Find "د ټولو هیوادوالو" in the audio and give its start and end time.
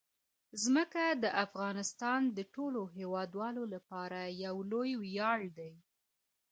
2.37-3.63